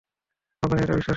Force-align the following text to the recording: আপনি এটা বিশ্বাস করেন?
আপনি 0.63 0.77
এটা 0.77 0.93
বিশ্বাস 0.93 0.97
করেন? 0.97 1.09